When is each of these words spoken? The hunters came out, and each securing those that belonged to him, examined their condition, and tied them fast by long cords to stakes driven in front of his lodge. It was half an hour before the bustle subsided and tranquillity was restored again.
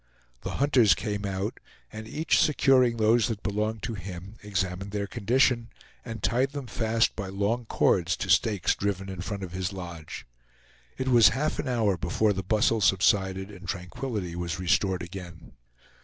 The 0.41 0.53
hunters 0.57 0.95
came 0.95 1.27
out, 1.27 1.59
and 1.93 2.07
each 2.07 2.41
securing 2.41 2.97
those 2.97 3.27
that 3.27 3.43
belonged 3.43 3.83
to 3.83 3.93
him, 3.93 4.33
examined 4.41 4.89
their 4.89 5.05
condition, 5.05 5.69
and 6.03 6.23
tied 6.23 6.53
them 6.53 6.65
fast 6.65 7.15
by 7.15 7.27
long 7.27 7.65
cords 7.65 8.17
to 8.17 8.29
stakes 8.31 8.73
driven 8.73 9.09
in 9.09 9.21
front 9.21 9.43
of 9.43 9.51
his 9.51 9.71
lodge. 9.71 10.25
It 10.97 11.09
was 11.09 11.29
half 11.37 11.59
an 11.59 11.67
hour 11.67 11.97
before 11.97 12.33
the 12.33 12.41
bustle 12.41 12.81
subsided 12.81 13.51
and 13.51 13.67
tranquillity 13.67 14.35
was 14.35 14.59
restored 14.59 15.03
again. 15.03 15.51